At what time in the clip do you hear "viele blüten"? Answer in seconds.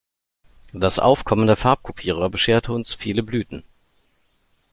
2.95-3.63